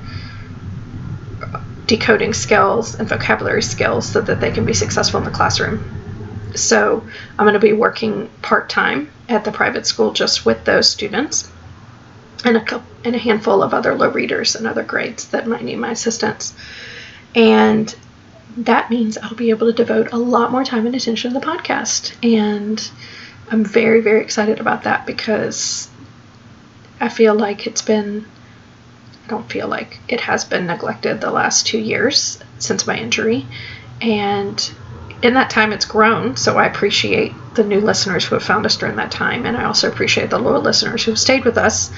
decoding 1.88 2.34
skills 2.34 2.94
and 2.94 3.10
vocabulary 3.10 3.64
skills 3.64 4.08
so 4.08 4.22
that 4.22 4.40
they 4.40 4.52
can 4.52 4.66
be 4.66 4.74
successful 4.74 5.18
in 5.18 5.24
the 5.24 5.32
classroom. 5.32 5.84
So 6.56 7.08
I'm 7.38 7.46
going 7.46 7.54
to 7.54 7.60
be 7.60 7.74
working 7.74 8.30
part 8.42 8.70
time 8.70 9.12
at 9.28 9.44
the 9.44 9.52
private 9.52 9.86
school 9.86 10.14
just 10.14 10.46
with 10.46 10.66
those 10.66 10.90
students 10.90 11.52
and 12.44 12.58
a, 12.58 12.62
couple, 12.62 12.88
and 13.04 13.16
a 13.16 13.20
handful 13.20 13.62
of 13.62 13.74
other 13.74 13.96
low 13.96 14.10
readers 14.10 14.56
and 14.56 14.66
other 14.66 14.84
grades 14.84 15.30
that 15.30 15.48
might 15.48 15.64
need 15.64 15.78
my 15.78 15.92
assistance. 15.92 16.54
And 17.36 17.94
that 18.58 18.90
means 18.90 19.18
I'll 19.18 19.36
be 19.36 19.52
able 19.52 19.68
to 19.68 19.74
devote 19.74 20.12
a 20.12 20.18
lot 20.18 20.52
more 20.52 20.64
time 20.64 20.86
and 20.86 20.96
attention 20.96 21.34
to 21.34 21.40
the 21.40 21.46
podcast. 21.46 22.14
And 22.24 22.90
I'm 23.52 23.64
very, 23.64 24.02
very 24.02 24.22
excited 24.22 24.60
about 24.60 24.84
that 24.84 25.06
because 25.06 25.90
I 27.00 27.10
feel 27.10 27.36
like 27.36 27.68
it's 27.68 27.82
been 27.82 28.26
I 29.26 29.28
don't 29.30 29.50
feel 29.50 29.68
like 29.68 30.00
it 30.08 30.22
has 30.22 30.44
been 30.44 30.66
neglected 30.66 31.22
the 31.22 31.30
last 31.30 31.68
two 31.68 31.78
years 31.78 32.40
since 32.58 32.88
my 32.88 32.98
injury. 32.98 33.46
And 34.02 34.72
in 35.22 35.34
that 35.34 35.50
time, 35.50 35.74
it's 35.74 35.86
grown. 35.86 36.38
So 36.38 36.58
I 36.58 36.66
appreciate 36.66 37.34
the 37.56 37.64
new 37.64 37.82
listeners 37.82 38.26
who 38.26 38.36
have 38.36 38.44
found 38.44 38.66
us 38.66 38.78
during 38.78 38.96
that 38.98 39.12
time. 39.12 39.46
And 39.46 39.58
I 39.58 39.66
also 39.66 39.90
appreciate 39.90 40.30
the 40.30 40.40
loyal 40.40 40.62
listeners 40.62 41.04
who 41.04 41.12
have 41.12 41.20
stayed 41.20 41.44
with 41.46 41.58
us 41.58 41.92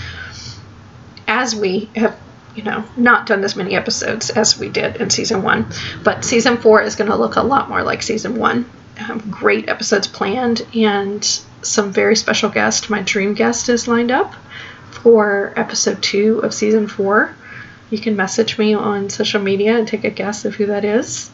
as 1.27 1.55
we 1.55 1.89
have, 1.95 2.19
you 2.55 2.63
know, 2.63 2.83
not 2.97 3.27
done 3.27 3.43
as 3.43 3.55
many 3.55 3.75
episodes 3.75 4.31
as 4.31 4.57
we 4.57 4.69
did 4.69 4.97
in 4.97 5.09
season 5.09 5.43
one. 5.43 5.67
But 6.03 6.25
season 6.25 6.57
four 6.57 6.81
is 6.81 6.95
going 6.95 7.09
to 7.11 7.15
look 7.15 7.35
a 7.35 7.43
lot 7.43 7.69
more 7.69 7.83
like 7.83 8.01
season 8.01 8.35
one. 8.35 8.69
Um, 8.99 9.19
great 9.31 9.69
episodes 9.69 10.07
planned 10.07 10.65
and 10.75 11.23
some 11.61 11.91
very 11.91 12.15
special 12.15 12.49
guests. 12.49 12.89
My 12.89 13.01
dream 13.01 13.35
guest 13.35 13.69
is 13.69 13.87
lined 13.87 14.11
up 14.11 14.33
for 14.89 15.53
episode 15.55 16.01
two 16.01 16.39
of 16.39 16.53
season 16.53 16.87
four. 16.87 17.35
You 17.89 17.99
can 17.99 18.15
message 18.15 18.57
me 18.57 18.73
on 18.73 19.09
social 19.09 19.41
media 19.41 19.77
and 19.77 19.87
take 19.87 20.05
a 20.05 20.09
guess 20.09 20.45
of 20.45 20.55
who 20.55 20.67
that 20.67 20.85
is. 20.85 21.29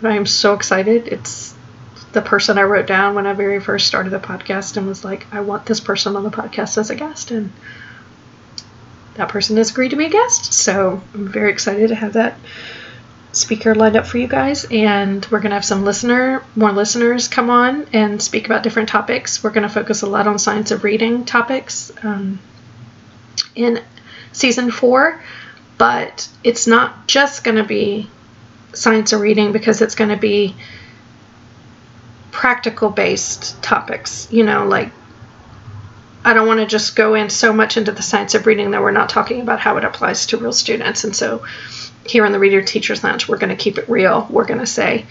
But 0.00 0.12
I 0.12 0.16
am 0.16 0.26
so 0.26 0.54
excited. 0.54 1.08
It's 1.08 1.54
the 2.12 2.22
person 2.22 2.58
I 2.58 2.62
wrote 2.62 2.86
down 2.86 3.14
when 3.14 3.26
I 3.26 3.32
very 3.32 3.60
first 3.60 3.86
started 3.86 4.10
the 4.10 4.18
podcast 4.18 4.76
and 4.76 4.86
was 4.86 5.04
like, 5.04 5.26
I 5.32 5.40
want 5.40 5.66
this 5.66 5.80
person 5.80 6.16
on 6.16 6.22
the 6.22 6.30
podcast 6.30 6.78
as 6.78 6.90
a 6.90 6.94
guest. 6.94 7.30
And 7.30 7.52
that 9.14 9.28
person 9.28 9.56
has 9.56 9.70
agreed 9.70 9.90
to 9.90 9.96
be 9.96 10.06
a 10.06 10.10
guest. 10.10 10.52
So 10.52 11.02
I'm 11.14 11.28
very 11.28 11.50
excited 11.50 11.88
to 11.88 11.94
have 11.94 12.14
that 12.14 12.36
speaker 13.32 13.74
lined 13.74 13.96
up 13.96 14.06
for 14.06 14.18
you 14.18 14.28
guys. 14.28 14.64
And 14.70 15.24
we're 15.26 15.40
going 15.40 15.50
to 15.50 15.56
have 15.56 15.64
some 15.64 15.84
listener, 15.84 16.42
more 16.54 16.72
listeners 16.72 17.28
come 17.28 17.50
on 17.50 17.86
and 17.92 18.20
speak 18.22 18.46
about 18.46 18.62
different 18.62 18.88
topics. 18.88 19.42
We're 19.42 19.50
going 19.50 19.66
to 19.66 19.72
focus 19.72 20.02
a 20.02 20.06
lot 20.06 20.26
on 20.26 20.38
science 20.38 20.70
of 20.70 20.84
reading 20.84 21.24
topics. 21.24 21.92
Um, 22.02 22.38
in 23.56 23.82
season 24.32 24.70
four, 24.70 25.20
but 25.78 26.28
it's 26.44 26.66
not 26.66 27.08
just 27.08 27.42
going 27.42 27.56
to 27.56 27.64
be 27.64 28.08
science 28.76 29.12
of 29.12 29.20
reading 29.20 29.52
because 29.52 29.80
it's 29.80 29.94
going 29.94 30.10
to 30.10 30.16
be 30.16 30.54
practical 32.30 32.90
based 32.90 33.60
topics. 33.62 34.28
You 34.30 34.44
know, 34.44 34.66
like 34.66 34.92
I 36.24 36.34
don't 36.34 36.46
want 36.46 36.60
to 36.60 36.66
just 36.66 36.96
go 36.96 37.14
in 37.14 37.30
so 37.30 37.52
much 37.52 37.76
into 37.76 37.92
the 37.92 38.02
science 38.02 38.34
of 38.34 38.46
reading 38.46 38.72
that 38.72 38.82
we're 38.82 38.90
not 38.90 39.08
talking 39.08 39.40
about 39.40 39.60
how 39.60 39.76
it 39.76 39.84
applies 39.84 40.26
to 40.26 40.36
real 40.36 40.52
students. 40.52 41.04
And 41.04 41.14
so 41.14 41.46
here 42.04 42.26
in 42.26 42.32
the 42.32 42.38
Reader 42.38 42.62
Teachers 42.62 43.02
Lounge, 43.02 43.28
we're 43.28 43.38
going 43.38 43.56
to 43.56 43.62
keep 43.62 43.78
it 43.78 43.88
real. 43.88 44.26
We're 44.28 44.44
going 44.44 44.60
to 44.60 44.66
say, 44.66 45.06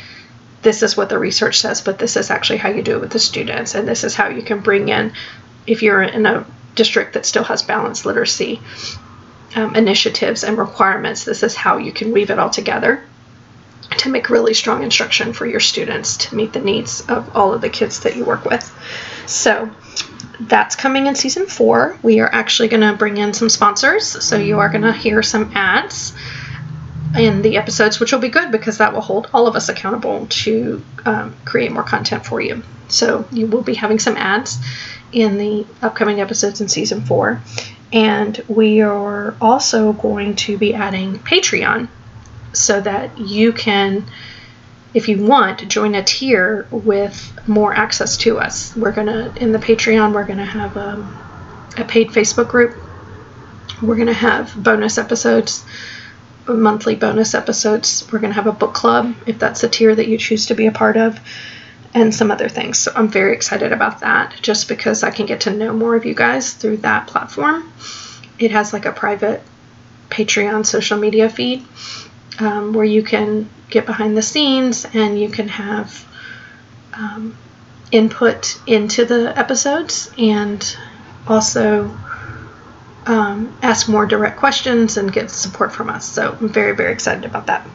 this 0.62 0.84
is 0.84 0.98
what 0.98 1.10
the 1.10 1.18
research 1.18 1.60
says, 1.60 1.82
but 1.82 2.00
this 2.00 2.18
is 2.18 2.30
actually 2.30 2.58
how 2.58 2.70
you 2.70 2.82
do 2.82 2.96
it 2.96 3.02
with 3.02 3.12
the 3.12 3.20
students, 3.20 3.76
and 3.76 3.88
this 3.88 4.04
is 4.04 4.16
how 4.16 4.30
you 4.30 4.42
can 4.42 4.60
bring 4.60 4.90
in, 4.90 5.14
if 5.68 5.84
you're 5.84 6.02
in 6.02 6.26
a 6.26 6.46
district 6.74 7.14
that 7.14 7.26
still 7.26 7.44
has 7.44 7.64
balanced 7.64 8.06
literacy 8.06 8.60
um, 9.56 9.76
initiatives 9.76 10.44
and 10.44 10.58
requirements, 10.58 11.24
this 11.24 11.44
is 11.44 11.56
how 11.56 11.78
you 11.78 11.92
can 11.92 12.12
weave 12.12 12.30
it 12.30 12.40
all 12.40 12.50
together 12.50 13.02
to 13.98 14.10
make 14.10 14.30
really 14.30 14.54
strong 14.54 14.84
instruction 14.84 15.34
for 15.34 15.46
your 15.46 15.60
students 15.60 16.18
to 16.18 16.36
meet 16.36 16.54
the 16.54 16.60
needs 16.60 17.02
of 17.02 17.36
all 17.36 17.54
of 17.54 17.62
the 17.62 17.70
kids 17.70 18.02
that 18.02 18.16
you 18.16 18.26
work 18.26 18.46
with. 18.46 18.72
So 19.26 19.70
that's 20.40 20.76
coming 20.76 21.08
in 21.08 21.16
season 21.16 21.48
four. 21.48 21.98
We 22.04 22.20
are 22.20 22.30
actually 22.32 22.68
going 22.68 22.82
to 22.82 22.94
bring 22.98 23.18
in 23.18 23.34
some 23.34 23.50
sponsors, 23.50 24.24
so 24.24 24.38
you 24.38 24.60
are 24.60 24.70
going 24.70 24.84
to 24.84 24.94
hear 24.94 25.24
some 25.24 25.52
ads 25.56 26.14
in 27.18 27.42
the 27.42 27.58
episodes, 27.58 28.00
which 28.00 28.12
will 28.12 28.20
be 28.20 28.30
good 28.30 28.52
because 28.52 28.80
that 28.80 28.94
will 28.94 29.02
hold 29.02 29.30
all 29.34 29.48
of 29.48 29.56
us 29.56 29.70
accountable 29.70 30.28
to 30.28 30.84
um, 31.06 31.34
create 31.46 31.72
more 31.72 31.84
content 31.84 32.26
for 32.26 32.42
you. 32.42 32.62
So 32.90 33.26
you 33.32 33.48
will 33.48 33.62
be 33.62 33.74
having 33.74 34.00
some 34.00 34.18
ads 34.18 34.58
in 35.12 35.38
the 35.38 35.66
upcoming 35.82 36.20
episodes 36.20 36.60
in 36.62 36.68
season 36.68 37.06
four. 37.06 37.42
And 37.94 38.44
we 38.50 38.82
are 38.82 39.36
also 39.40 39.94
going 39.94 40.36
to 40.36 40.58
be 40.58 40.74
adding 40.74 41.20
Patreon 41.20 41.88
so 42.56 42.82
that 42.82 43.18
you 43.18 43.54
can, 43.54 44.06
if 44.94 45.08
you 45.10 45.24
want, 45.24 45.68
join 45.68 45.96
a 45.96 46.04
tier 46.04 46.68
with 46.72 47.32
more 47.48 47.74
access 47.74 48.18
to 48.18 48.40
us. 48.40 48.76
We're 48.76 48.92
going 48.92 49.08
to, 49.08 49.34
in 49.42 49.52
the 49.52 49.60
Patreon, 49.60 50.14
we're 50.14 50.26
going 50.26 50.40
to 50.40 50.46
have 50.46 50.78
a, 50.78 50.90
um, 50.90 51.18
a 51.78 51.84
paid 51.84 52.10
Facebook 52.10 52.48
group. 52.48 52.76
We're 53.82 53.96
going 53.96 54.08
to 54.08 54.14
have 54.14 54.56
bonus 54.56 54.98
episodes, 54.98 55.66
monthly 56.48 56.96
bonus 56.96 57.34
episodes. 57.34 58.08
We're 58.12 58.20
going 58.20 58.32
to 58.32 58.36
have 58.36 58.48
a 58.48 58.54
book 58.54 58.74
club 58.74 59.14
if 59.26 59.40
that's 59.40 59.64
a 59.64 59.70
tier 59.70 59.94
that 59.94 60.08
you 60.08 60.18
choose 60.18 60.46
to 60.48 60.56
be 60.56 60.68
a 60.68 60.72
part 60.72 60.96
of 60.96 61.20
and 61.94 62.14
some 62.14 62.30
other 62.30 62.50
things. 62.50 62.78
So 62.78 62.92
I'm 62.94 63.08
very 63.08 63.34
excited 63.34 63.72
about 63.72 64.02
that 64.02 64.36
just 64.42 64.68
because 64.68 65.02
I 65.02 65.12
can 65.12 65.26
get 65.26 65.42
to 65.42 65.52
know 65.52 65.74
more 65.74 65.96
of 65.96 66.06
you 66.06 66.14
guys 66.14 66.54
through 66.54 66.78
that 66.78 67.08
platform. 67.08 67.72
It 68.38 68.52
has 68.52 68.74
like 68.74 68.86
a 68.86 68.92
private 68.92 69.42
Patreon 70.10 70.66
social 70.66 70.98
media 70.98 71.30
feed 71.30 71.66
um, 72.40 72.74
where 72.74 72.86
you 72.86 73.04
can 73.04 73.50
get 73.70 73.86
behind 73.86 74.18
the 74.18 74.22
scenes 74.22 74.86
and 74.94 75.20
you 75.20 75.30
can 75.30 75.48
have 75.48 76.06
um, 76.94 77.38
input 77.92 78.60
into 78.68 79.06
the 79.06 79.38
episodes 79.38 80.12
and 80.18 80.78
also 81.28 81.96
um, 83.06 83.56
ask 83.62 83.88
more 83.88 84.06
direct 84.06 84.38
questions 84.38 84.98
and 84.98 85.12
get 85.12 85.30
support 85.30 85.74
from 85.74 85.90
us. 85.90 86.06
So 86.06 86.38
I'm 86.40 86.50
very, 86.50 86.76
very 86.76 86.92
excited 86.92 87.26
about 87.26 87.48
that. 87.48 87.68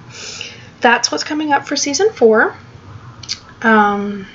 That's 0.80 1.12
what's 1.12 1.24
coming 1.24 1.52
up 1.52 1.66
for 1.66 1.76
season 1.76 2.10
four. 2.12 2.56
Um, 3.62 4.26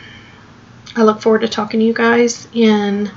I 0.96 1.04
look 1.04 1.22
forward 1.22 1.42
to 1.42 1.48
talking 1.48 1.80
to 1.80 1.86
you 1.86 1.94
guys 1.94 2.48
in 2.54 3.12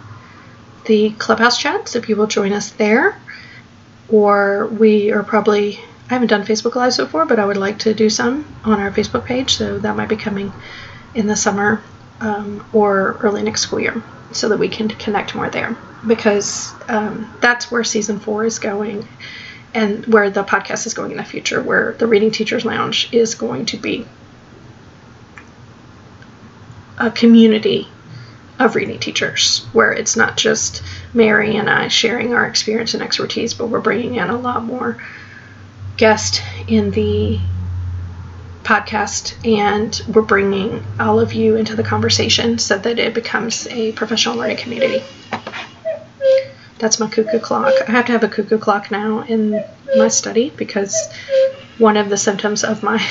the 0.87 1.11
clubhouse 1.11 1.59
chats 1.59 1.95
if 1.95 2.09
you 2.09 2.17
will 2.17 2.27
join 2.27 2.53
us 2.53 2.71
there. 2.71 3.21
Or 4.09 4.67
we 4.67 5.13
are 5.13 5.23
probably, 5.23 5.79
I 6.11 6.15
haven't 6.15 6.29
done 6.29 6.45
Facebook 6.45 6.75
Lives 6.75 6.97
before, 6.97 7.27
but 7.27 7.39
I 7.39 7.45
would 7.45 7.59
like 7.59 7.81
to 7.81 7.93
do 7.93 8.09
some 8.09 8.47
on 8.65 8.81
our 8.81 8.91
Facebook 8.91 9.27
page. 9.27 9.57
So 9.57 9.79
that 9.79 9.95
might 9.95 10.09
be 10.09 10.17
coming 10.17 10.53
in 11.15 11.27
the 11.27 11.37
summer 11.37 11.83
um, 12.21 12.65
or 12.73 13.19
early 13.21 13.43
next 13.43 13.63
school 13.63 13.81
year 13.81 14.03
so 14.33 14.49
that 14.49 14.59
we 14.59 14.69
can 14.69 14.89
connect 14.89 15.35
more 15.35 15.51
there 15.51 15.77
because 16.07 16.73
um, 16.89 17.31
that's 17.41 17.71
where 17.71 17.85
season 17.85 18.21
four 18.21 18.45
is 18.45 18.59
going 18.59 19.07
and 19.75 20.07
where 20.07 20.31
the 20.31 20.45
podcast 20.45 20.87
is 20.87 20.95
going 20.95 21.11
in 21.11 21.19
the 21.19 21.25
future, 21.25 21.63
where 21.63 21.93
the 21.93 22.07
Reading 22.07 22.31
Teachers 22.31 22.65
Lounge 22.65 23.13
is 23.13 23.35
going 23.35 23.67
to 23.67 23.77
be 23.77 24.07
a 26.97 27.11
community 27.11 27.87
of 28.59 28.75
reading 28.75 28.99
teachers, 28.99 29.67
where 29.73 29.93
it's 29.93 30.17
not 30.17 30.37
just 30.37 30.83
Mary 31.15 31.57
and 31.57 31.71
I 31.71 31.89
sharing 31.89 32.35
our 32.35 32.47
experience 32.47 32.95
and 32.95 33.03
expertise, 33.03 33.55
but 33.55 33.69
we're 33.69 33.81
bringing 33.81 34.17
in 34.17 34.31
a 34.31 34.37
lot 34.37 34.65
more 34.65 35.01
guests 35.99 36.41
in 36.67 36.91
the 36.93 37.39
podcast 38.63 39.35
and 39.47 40.01
we're 40.15 40.23
bringing 40.23 40.83
all 41.01 41.21
of 41.21 41.33
you 41.33 41.57
into 41.57 41.75
the 41.75 41.83
conversation 41.83 42.59
so 42.59 42.79
that 42.79 42.99
it 42.99 43.15
becomes 43.15 43.67
a 43.69 43.93
professional 43.93 44.37
learning 44.37 44.57
community. 44.57 45.03
That's 46.79 47.01
my 47.01 47.09
cuckoo 47.09 47.41
clock. 47.41 47.73
I 47.89 47.91
have 47.91 48.07
to 48.07 48.13
have 48.13 48.23
a 48.23 48.29
cuckoo 48.29 48.59
clock 48.59 48.91
now 48.91 49.23
in 49.23 49.65
my 49.97 50.09
study 50.09 50.51
because 50.57 50.95
one 51.79 51.97
of 51.97 52.09
the 52.09 52.17
symptoms 52.17 52.63
of 52.63 52.83
my 52.83 53.05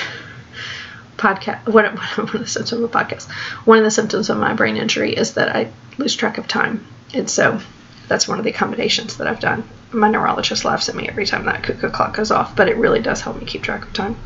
podcast, 1.18 1.68
one, 1.68 1.86
one 2.16 2.36
of 2.36 2.40
the 2.40 2.48
symptoms 2.48 2.72
of 2.72 2.84
a 2.84 2.88
podcast, 2.88 3.30
one 3.66 3.80
of 3.80 3.84
the 3.84 3.92
symptoms 3.92 4.30
of 4.30 4.38
my 4.38 4.54
brain 4.54 4.78
injury 4.78 5.14
is 5.14 5.34
that 5.34 5.54
I 5.54 5.70
lose 5.98 6.16
track 6.16 6.38
of 6.38 6.48
time. 6.48 6.86
And 7.14 7.30
so 7.30 7.60
that's 8.08 8.28
one 8.28 8.38
of 8.38 8.46
the 8.46 8.52
accommodations 8.52 9.18
that 9.18 9.28
I've 9.28 9.40
done. 9.40 9.68
My 9.92 10.10
neurologist 10.10 10.66
laughs 10.66 10.90
at 10.90 10.96
me 10.96 11.08
every 11.08 11.26
time 11.26 11.46
that 11.46 11.64
cuckoo 11.64 11.90
clock 11.90 12.16
goes 12.16 12.32
off, 12.32 12.56
but 12.56 12.68
it 12.68 12.78
really 12.78 13.00
does 13.00 13.22
help 13.22 13.40
me 13.40 13.46
keep 13.46 13.64
track 13.64 13.84
of 13.84 13.94
time. 13.94 14.18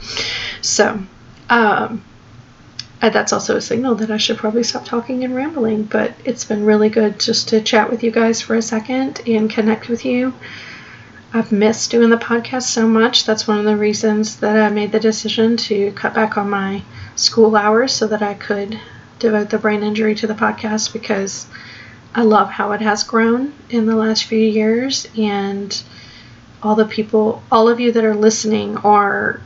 So, 0.62 1.00
um, 1.50 2.04
and 3.02 3.14
that's 3.14 3.34
also 3.34 3.56
a 3.56 3.62
signal 3.62 3.96
that 3.96 4.12
I 4.12 4.18
should 4.18 4.38
probably 4.38 4.64
stop 4.64 4.86
talking 4.86 5.24
and 5.24 5.36
rambling, 5.36 5.84
but 5.84 6.14
it's 6.24 6.46
been 6.46 6.66
really 6.66 6.90
good 6.90 7.20
just 7.20 7.50
to 7.50 7.62
chat 7.62 7.90
with 7.90 8.04
you 8.04 8.12
guys 8.12 8.42
for 8.42 8.56
a 8.56 8.62
second 8.62 9.22
and 9.28 9.50
connect 9.50 9.90
with 9.90 10.06
you. 10.06 10.34
I've 11.34 11.52
missed 11.52 11.92
doing 11.92 12.10
the 12.10 12.18
podcast 12.18 12.64
so 12.64 12.88
much. 12.88 13.26
That's 13.26 13.48
one 13.48 13.58
of 13.58 13.66
the 13.66 13.78
reasons 13.78 14.38
that 14.38 14.58
I 14.58 14.70
made 14.70 14.92
the 14.92 15.00
decision 15.00 15.58
to 15.58 15.92
cut 15.94 16.14
back 16.14 16.38
on 16.38 16.50
my 16.50 16.84
school 17.16 17.56
hours 17.56 17.94
so 17.94 18.06
that 18.08 18.22
I 18.22 18.34
could 18.34 18.80
devote 19.18 19.50
the 19.50 19.58
brain 19.58 19.82
injury 19.82 20.14
to 20.16 20.28
the 20.28 20.34
podcast 20.34 20.92
because 20.92 21.48
I 22.14 22.24
love 22.24 22.50
how 22.50 22.74
it 22.74 22.82
has 22.82 23.04
grown 23.04 23.54
in 23.70 23.86
the 23.86 23.96
last 23.96 24.26
few 24.26 24.40
years 24.40 25.08
and 25.18 25.82
all 26.62 26.76
the 26.76 26.86
people, 26.86 27.42
all 27.52 27.70
of 27.70 27.80
you 27.80 27.92
that 27.94 28.04
are 28.04 28.14
listening 28.14 28.78
are 28.78 29.40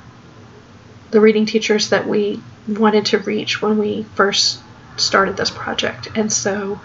the 1.12 1.22
reading 1.22 1.46
teachers 1.46 1.90
that 1.90 2.08
we 2.08 2.42
wanted 2.68 3.06
to 3.08 3.20
reach 3.20 3.62
when 3.62 3.78
we 3.78 4.04
first 4.16 4.60
started 4.98 5.38
this 5.38 5.52
project. 5.52 6.08
And 6.16 6.32
so 6.32 6.82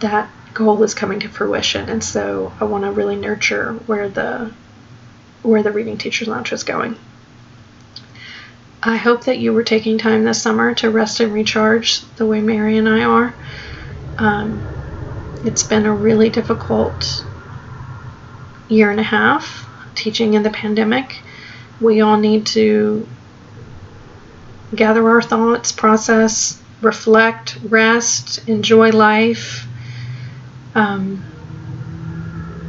that 0.00 0.28
goal 0.52 0.82
is 0.82 0.94
coming 0.94 1.20
to 1.20 1.28
fruition. 1.28 1.88
And 1.88 2.02
so 2.02 2.52
I 2.60 2.64
want 2.64 2.84
to 2.84 2.90
really 2.90 3.16
nurture 3.16 3.72
where 3.86 4.08
the 4.08 4.52
where 5.42 5.62
the 5.62 5.72
reading 5.72 5.98
teachers 5.98 6.26
lounge 6.26 6.52
is 6.52 6.64
going. 6.64 6.96
I 8.82 8.96
hope 8.96 9.24
that 9.24 9.38
you 9.38 9.52
were 9.52 9.62
taking 9.62 9.98
time 9.98 10.24
this 10.24 10.40
summer 10.40 10.74
to 10.76 10.90
rest 10.90 11.20
and 11.20 11.32
recharge 11.32 12.00
the 12.16 12.26
way 12.26 12.40
Mary 12.40 12.78
and 12.78 12.88
I 12.88 13.04
are. 13.04 13.34
Um, 14.16 14.73
it's 15.44 15.62
been 15.62 15.86
a 15.86 15.94
really 15.94 16.30
difficult 16.30 17.24
year 18.68 18.90
and 18.90 18.98
a 18.98 19.04
half 19.04 19.66
teaching 19.94 20.34
in 20.34 20.42
the 20.42 20.50
pandemic. 20.50 21.20
We 21.80 22.00
all 22.00 22.16
need 22.16 22.46
to 22.46 23.06
gather 24.74 25.08
our 25.08 25.22
thoughts, 25.22 25.72
process, 25.72 26.60
reflect, 26.80 27.58
rest, 27.64 28.48
enjoy 28.48 28.90
life. 28.90 29.66
Um, 30.74 31.22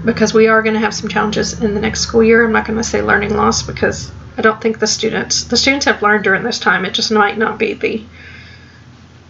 because 0.04 0.34
we 0.34 0.48
are 0.48 0.62
going 0.62 0.76
to 0.76 0.80
have 0.80 0.94
some 0.94 1.10
challenges 1.10 1.60
in 1.62 1.74
the 1.74 1.82
next 1.82 2.02
school 2.02 2.24
year. 2.24 2.46
I'm 2.46 2.52
not 2.52 2.66
going 2.66 2.78
to 2.78 2.84
say 2.84 3.02
learning 3.02 3.36
loss 3.36 3.64
because 3.64 4.12
I 4.38 4.42
don't 4.42 4.62
think 4.62 4.80
the 4.80 4.88
students 4.88 5.46
the 5.46 5.58
students 5.58 5.86
have 5.86 6.02
learned 6.02 6.24
during 6.24 6.44
this 6.44 6.60
time. 6.60 6.86
It 6.86 6.94
just 6.94 7.12
might 7.12 7.38
not 7.38 7.58
be 7.58 7.74
the 7.74 8.04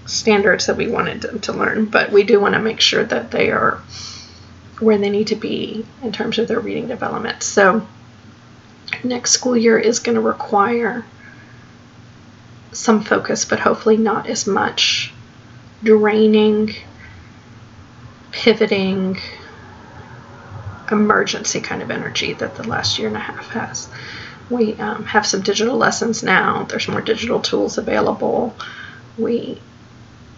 standards 0.06 0.68
that 0.68 0.78
we 0.78 0.88
wanted 0.88 1.22
them 1.22 1.40
to 1.42 1.54
learn, 1.54 1.86
but 1.86 2.12
we 2.12 2.24
do 2.24 2.40
want 2.40 2.54
to 2.54 2.62
make 2.62 2.80
sure 2.80 3.04
that 3.04 3.32
they 3.32 3.52
are 3.52 3.82
where 4.80 4.98
they 4.98 5.10
need 5.10 5.28
to 5.28 5.36
be 5.36 5.86
in 6.04 6.12
terms 6.12 6.38
of 6.38 6.48
their 6.48 6.60
reading 6.60 6.88
development. 6.88 7.42
So 7.42 7.88
next 9.04 9.32
school 9.32 9.56
year 9.56 9.80
is 9.80 10.00
going 10.00 10.16
to 10.16 10.22
require 10.22 11.06
some 12.72 13.04
focus, 13.04 13.46
but 13.46 13.60
hopefully 13.60 13.98
not 13.98 14.28
as 14.28 14.46
much 14.46 15.14
draining, 15.82 16.76
pivoting, 18.32 19.18
emergency 20.92 21.62
kind 21.62 21.82
of 21.82 21.90
energy 21.90 22.34
that 22.34 22.56
the 22.56 22.68
last 22.68 23.00
year 23.00 23.08
and 23.08 23.18
a 23.18 23.20
half 23.20 23.48
has. 23.50 23.90
We 24.50 24.74
um, 24.76 25.06
have 25.06 25.26
some 25.26 25.42
digital 25.42 25.78
lessons 25.78 26.22
now, 26.22 26.64
there's 26.64 26.88
more 26.88 27.02
digital 27.02 27.40
tools 27.40 27.78
available. 27.78 28.56
We 29.18 29.60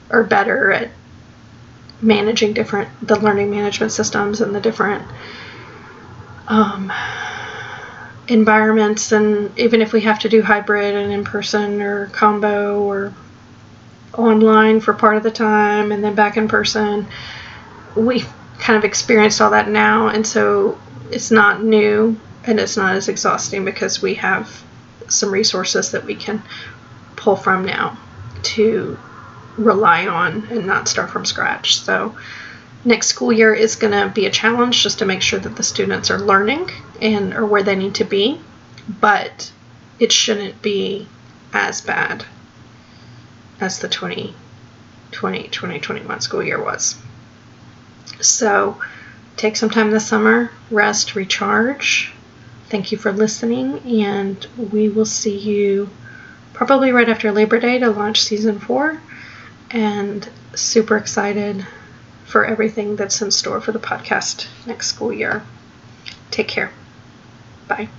are 0.10 0.24
better 0.24 0.72
at 0.72 0.90
managing 2.02 2.54
different 2.54 2.90
the 3.02 3.20
learning 3.20 3.50
management 3.50 3.92
systems 3.92 4.42
and 4.42 4.54
the 4.54 4.62
different 4.62 5.04
um, 6.48 6.92
environments. 8.28 9.12
And 9.12 9.58
even 9.58 9.82
if 9.82 9.94
we 9.94 10.02
have 10.02 10.20
to 10.20 10.30
do 10.30 10.42
hybrid 10.42 10.96
and 10.96 11.12
in 11.12 11.24
person 11.24 11.82
or 11.82 12.08
combo 12.08 12.82
or 12.82 13.14
online 14.14 14.80
for 14.80 14.94
part 14.94 15.18
of 15.18 15.24
the 15.24 15.32
time 15.32 15.92
and 15.92 16.04
then 16.04 16.16
back 16.16 16.38
in 16.38 16.48
person 16.48 17.06
we've 17.96 18.28
kind 18.60 18.78
of 18.78 18.84
experienced 18.84 19.42
all 19.42 19.52
that 19.52 19.70
now. 19.70 20.08
And 20.08 20.26
so 20.26 20.80
it's 21.12 21.32
not 21.32 21.64
new 21.64 22.20
and 22.46 22.60
it's 22.60 22.78
not 22.78 22.96
as 22.96 23.10
exhausting 23.10 23.66
because 23.66 24.02
we 24.02 24.16
have 24.16 24.64
some 25.08 25.32
resources 25.32 25.92
that 25.92 26.06
we 26.06 26.16
can 26.16 26.42
pull 27.16 27.36
from 27.36 27.66
now 27.66 27.98
to 28.44 28.98
rely 29.58 30.08
on 30.08 30.48
and 30.50 30.66
not 30.66 30.88
start 30.88 31.10
from 31.10 31.26
scratch 31.26 31.82
so 31.82 32.16
next 32.88 33.08
school 33.08 33.34
year 33.34 33.54
is 33.54 33.76
going 33.76 33.92
to 33.92 34.12
be 34.14 34.26
a 34.26 34.32
challenge 34.32 34.82
just 34.82 35.00
to 35.00 35.06
make 35.06 35.22
sure 35.22 35.40
that 35.40 35.56
the 35.56 35.64
students 35.64 36.10
are 36.10 36.20
learning 36.20 36.70
and 37.02 37.34
or 37.34 37.46
where 37.46 37.64
they 37.64 37.76
need 37.76 37.96
to 37.96 38.04
be, 38.04 38.40
but 38.88 39.52
it 40.00 40.12
shouldn't 40.12 40.62
be 40.62 41.08
as 41.54 41.82
bad 41.82 42.26
as 43.60 43.80
the 43.80 43.90
2020 43.90 45.48
2021 45.50 46.22
school 46.22 46.44
year 46.44 46.64
was. 46.64 46.96
So 48.22 48.82
take 49.36 49.56
some 49.56 49.70
time 49.70 49.92
this 49.92 50.08
summer, 50.08 50.52
rest, 50.72 51.16
recharge. 51.16 52.14
Thank 52.70 52.92
you 52.92 52.98
for 52.98 53.12
listening, 53.12 53.80
and 54.02 54.46
we 54.72 54.90
will 54.90 55.06
see 55.06 55.38
you 55.38 55.90
probably 56.54 56.92
right 56.92 57.08
after 57.08 57.32
Labor 57.32 57.60
Day 57.60 57.80
to 57.80 57.90
launch 57.90 58.22
season 58.22 58.60
four. 58.60 59.00
And 59.72 60.28
super 60.56 60.98
excited 60.98 61.66
for 62.26 62.46
everything 62.46 62.96
that's 62.96 63.22
in 63.22 63.32
store 63.32 63.62
for 63.62 63.72
the 63.72 63.80
podcast 63.80 64.48
next 64.66 64.88
school 64.88 65.14
year. 65.14 65.44
Take 66.32 66.48
care. 66.48 66.72
Bye. 67.68 67.90